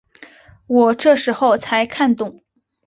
[0.65, 2.41] 我这时候才看懂